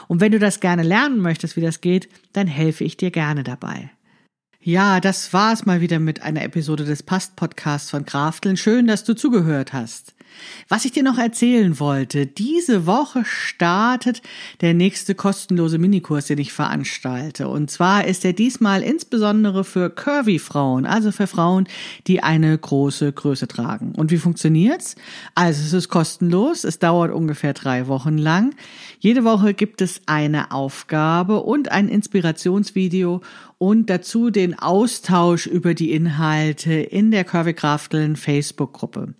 [0.08, 3.44] Und wenn du das gerne lernen möchtest, wie das geht, dann helfe ich dir gerne
[3.44, 3.90] dabei.
[4.60, 8.58] Ja, das war es mal wieder mit einer Episode des Past-Podcasts von Krafteln.
[8.58, 10.14] Schön, dass du zugehört hast.
[10.70, 14.22] Was ich dir noch erzählen wollte, diese Woche startet
[14.62, 17.48] der nächste kostenlose Minikurs, den ich veranstalte.
[17.48, 21.68] Und zwar ist er diesmal insbesondere für Curvy-Frauen, also für Frauen,
[22.08, 23.94] die eine große Größe tragen.
[23.96, 24.96] Und wie funktioniert's?
[25.36, 28.56] Also es ist kostenlos, es dauert ungefähr drei Wochen lang.
[29.00, 33.22] Jede Woche gibt es eine Aufgabe und ein Inspirationsvideo
[33.58, 39.14] und dazu den Austausch über die Inhalte in der Curvy Krafteln Facebook-Gruppe.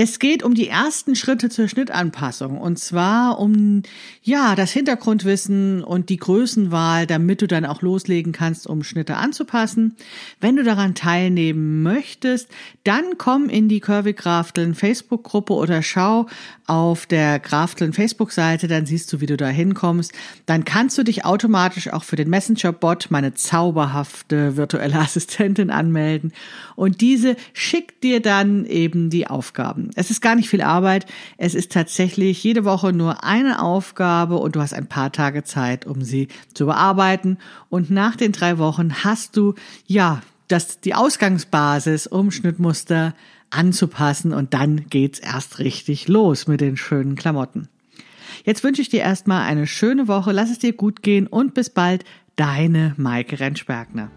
[0.00, 3.82] Es geht um die ersten Schritte zur Schnittanpassung und zwar um
[4.22, 9.96] ja das Hintergrundwissen und die Größenwahl, damit du dann auch loslegen kannst, um Schnitte anzupassen.
[10.40, 12.48] Wenn du daran teilnehmen möchtest,
[12.84, 16.28] dann komm in die Curvy Krafteln Facebook Gruppe oder schau
[16.68, 20.12] auf der Krafteln Facebook Seite, dann siehst du, wie du da hinkommst.
[20.46, 26.32] Dann kannst du dich automatisch auch für den Messenger Bot, meine zauberhafte virtuelle Assistentin anmelden
[26.76, 29.90] und diese schickt dir dann eben die Aufgaben.
[29.96, 31.06] Es ist gar nicht viel Arbeit.
[31.36, 35.86] Es ist tatsächlich jede Woche nur eine Aufgabe und du hast ein paar Tage Zeit,
[35.86, 37.38] um sie zu bearbeiten.
[37.68, 39.54] Und nach den drei Wochen hast du,
[39.86, 43.14] ja, das, die Ausgangsbasis, um Schnittmuster
[43.50, 47.68] anzupassen und dann geht's erst richtig los mit den schönen Klamotten.
[48.44, 51.70] Jetzt wünsche ich dir erstmal eine schöne Woche, lass es dir gut gehen und bis
[51.70, 52.04] bald,
[52.36, 54.10] deine Maike Rentschbergner.